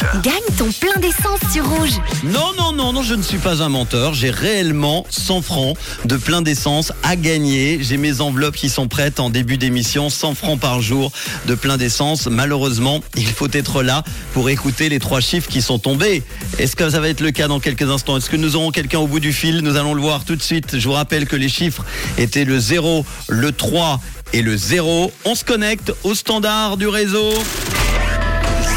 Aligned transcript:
Rouge. 0.00 0.22
Gagne 0.22 0.56
ton 0.58 0.70
plein 0.72 1.00
d'essence 1.00 1.40
sur 1.52 1.68
Rouge. 1.68 2.00
Non, 2.24 2.52
non, 2.58 2.72
non, 2.72 2.92
non, 2.92 3.02
je 3.02 3.14
ne 3.14 3.22
suis 3.22 3.38
pas 3.38 3.62
un 3.62 3.68
menteur. 3.68 4.14
J'ai 4.14 4.30
réellement 4.30 5.06
100 5.10 5.42
francs 5.42 5.76
de 6.04 6.16
plein 6.16 6.42
d'essence 6.42 6.92
à 7.02 7.16
gagner. 7.16 7.78
J'ai 7.80 7.96
mes 7.96 8.20
enveloppes 8.20 8.56
qui 8.56 8.68
sont 8.68 8.88
prêtes 8.88 9.20
en 9.20 9.30
début 9.30 9.56
d'émission. 9.56 10.10
100 10.10 10.34
francs 10.34 10.58
par 10.58 10.80
jour 10.80 11.12
de 11.46 11.54
plein 11.54 11.76
d'essence. 11.76 12.26
Malheureusement, 12.26 13.00
il 13.16 13.26
faut 13.26 13.48
être 13.52 13.82
là 13.82 14.02
pour 14.32 14.50
écouter 14.50 14.88
les 14.88 14.98
trois 14.98 15.20
chiffres 15.20 15.48
qui 15.48 15.62
sont 15.62 15.78
tombés. 15.78 16.22
Est-ce 16.58 16.76
que 16.76 16.88
ça 16.90 17.00
va 17.00 17.08
être 17.08 17.20
le 17.20 17.30
cas 17.30 17.48
dans 17.48 17.60
quelques 17.60 17.88
instants? 17.88 18.16
Est-ce 18.16 18.30
que 18.30 18.36
nous 18.36 18.56
aurons 18.56 18.70
quelqu'un 18.70 18.98
au 18.98 19.06
bout 19.06 19.20
du 19.20 19.32
fil? 19.32 19.60
Nous 19.60 19.76
allons 19.76 19.94
le 19.94 20.02
voir 20.02 20.24
tout 20.24 20.36
de 20.36 20.42
suite. 20.42 20.78
Je 20.78 20.88
vous 20.88 20.94
rappelle 20.94 21.26
que 21.26 21.36
les 21.36 21.48
chiffres 21.48 21.84
étaient 22.18 22.44
le 22.44 22.58
0, 22.58 23.04
le 23.28 23.52
3 23.52 24.00
et 24.32 24.42
le 24.42 24.56
0. 24.56 25.12
On 25.24 25.34
se 25.34 25.44
connecte 25.44 25.92
au 26.02 26.14
standard 26.14 26.76
du 26.76 26.88
réseau. 26.88 27.32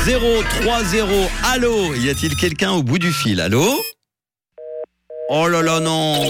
030. 0.06 1.30
Allô 1.54 1.94
Y 1.96 2.10
a-t-il 2.10 2.36
quelqu'un 2.36 2.72
au 2.72 2.84
bout 2.84 3.00
du 3.00 3.12
fil? 3.12 3.42
Allô? 3.42 3.82
Oh 5.30 5.48
là 5.48 5.62
là 5.62 5.80
non 5.80 6.24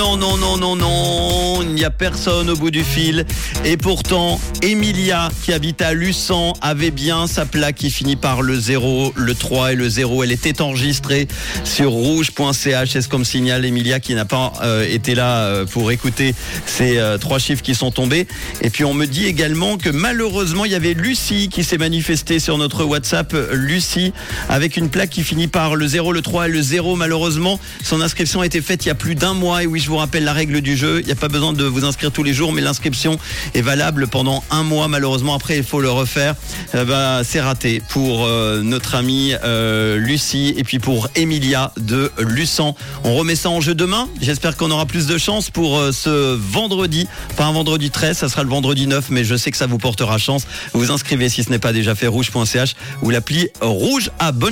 non, 0.00 0.16
non, 0.16 0.38
non, 0.38 0.56
non, 0.56 0.76
non, 0.76 1.60
il 1.60 1.74
n'y 1.74 1.84
a 1.84 1.90
personne 1.90 2.48
au 2.48 2.56
bout 2.56 2.70
du 2.70 2.82
fil. 2.82 3.26
Et 3.66 3.76
pourtant, 3.76 4.40
Emilia, 4.62 5.28
qui 5.42 5.52
habite 5.52 5.82
à 5.82 5.92
Luçon, 5.92 6.54
avait 6.62 6.90
bien 6.90 7.26
sa 7.26 7.44
plaque 7.44 7.74
qui 7.74 7.90
finit 7.90 8.16
par 8.16 8.40
le 8.40 8.58
0, 8.58 9.12
le 9.14 9.34
3 9.34 9.72
et 9.72 9.74
le 9.74 9.90
0. 9.90 10.24
Elle 10.24 10.32
était 10.32 10.62
enregistrée 10.62 11.28
sur 11.64 11.90
rouge.ch. 11.90 12.88
C'est 12.90 13.02
ce 13.02 13.08
comme 13.10 13.26
signale 13.26 13.66
Emilia 13.66 14.00
qui 14.00 14.14
n'a 14.14 14.24
pas 14.24 14.54
euh, 14.62 14.86
été 14.88 15.14
là 15.14 15.40
euh, 15.40 15.66
pour 15.66 15.90
écouter 15.90 16.34
ces 16.64 16.96
euh, 16.96 17.18
trois 17.18 17.38
chiffres 17.38 17.62
qui 17.62 17.74
sont 17.74 17.90
tombés. 17.90 18.26
Et 18.62 18.70
puis 18.70 18.84
on 18.84 18.94
me 18.94 19.04
dit 19.04 19.26
également 19.26 19.76
que 19.76 19.90
malheureusement, 19.90 20.64
il 20.64 20.72
y 20.72 20.76
avait 20.76 20.94
Lucie 20.94 21.50
qui 21.50 21.62
s'est 21.62 21.76
manifestée 21.76 22.38
sur 22.38 22.56
notre 22.56 22.84
WhatsApp. 22.84 23.36
Lucie, 23.52 24.14
avec 24.48 24.78
une 24.78 24.88
plaque 24.88 25.10
qui 25.10 25.24
finit 25.24 25.48
par 25.48 25.76
le 25.76 25.86
0, 25.86 26.12
le 26.12 26.22
3 26.22 26.46
et 26.46 26.50
le 26.50 26.62
0. 26.62 26.96
Malheureusement, 26.96 27.60
son 27.84 28.00
inscription 28.00 28.40
a 28.40 28.46
été 28.46 28.62
faite 28.62 28.86
il 28.86 28.88
y 28.88 28.92
a 28.92 28.94
plus 28.94 29.14
d'un 29.14 29.34
mois. 29.34 29.62
Et 29.62 29.66
oui, 29.66 29.78
je 29.78 29.89
vous 29.90 29.96
rappelle 29.96 30.22
la 30.22 30.32
règle 30.32 30.60
du 30.60 30.76
jeu. 30.76 31.00
Il 31.00 31.06
n'y 31.06 31.12
a 31.12 31.16
pas 31.16 31.26
besoin 31.26 31.52
de 31.52 31.64
vous 31.64 31.84
inscrire 31.84 32.12
tous 32.12 32.22
les 32.22 32.32
jours, 32.32 32.52
mais 32.52 32.60
l'inscription 32.60 33.18
est 33.54 33.60
valable 33.60 34.06
pendant 34.06 34.44
un 34.52 34.62
mois. 34.62 34.86
Malheureusement, 34.86 35.34
après, 35.34 35.56
il 35.56 35.64
faut 35.64 35.80
le 35.80 35.90
refaire. 35.90 36.36
Euh, 36.76 36.84
bah, 36.84 37.22
c'est 37.24 37.40
raté 37.40 37.82
pour 37.88 38.24
euh, 38.24 38.62
notre 38.62 38.94
amie 38.94 39.32
euh, 39.42 39.96
Lucie 39.96 40.54
et 40.56 40.62
puis 40.62 40.78
pour 40.78 41.08
Emilia 41.16 41.72
de 41.76 42.12
Luçon. 42.20 42.76
On 43.02 43.16
remet 43.16 43.34
ça 43.34 43.50
en 43.50 43.60
jeu 43.60 43.74
demain. 43.74 44.08
J'espère 44.20 44.56
qu'on 44.56 44.70
aura 44.70 44.86
plus 44.86 45.08
de 45.08 45.18
chance 45.18 45.50
pour 45.50 45.82
ce 45.92 46.36
vendredi. 46.36 47.08
Pas 47.36 47.46
un 47.46 47.52
vendredi 47.52 47.90
13, 47.90 48.16
ça 48.16 48.28
sera 48.28 48.44
le 48.44 48.48
vendredi 48.48 48.86
9, 48.86 49.10
mais 49.10 49.24
je 49.24 49.34
sais 49.34 49.50
que 49.50 49.56
ça 49.56 49.66
vous 49.66 49.78
portera 49.78 50.18
chance. 50.18 50.46
Vous 50.72 50.92
inscrivez 50.92 51.28
si 51.28 51.42
ce 51.42 51.50
n'est 51.50 51.58
pas 51.58 51.72
déjà 51.72 51.96
fait 51.96 52.06
rouge.ch 52.06 52.76
ou 53.02 53.10
l'appli 53.10 53.48
rouge 53.60 54.12
à 54.20 54.30
bonne 54.30 54.40